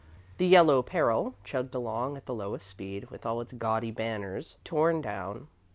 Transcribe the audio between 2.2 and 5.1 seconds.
the lowest speed with all its gaudy banners torn